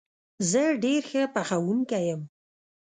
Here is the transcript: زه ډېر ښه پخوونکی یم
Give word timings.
زه 0.49 0.63
ډېر 0.83 1.01
ښه 1.09 1.21
پخوونکی 1.33 2.01
یم 2.09 2.21